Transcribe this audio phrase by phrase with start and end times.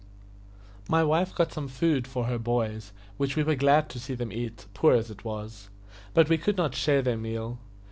[0.89, 4.31] My wife got some food for her boys, which we were glad to see them
[4.33, 5.69] eat, poor as it was;
[6.15, 7.59] but we could not share their meal.